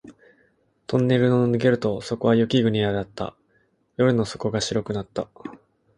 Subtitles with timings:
[0.87, 3.35] トンネルを抜けるとそこは雪国であった。
[3.97, 5.27] 夜の底が白くなった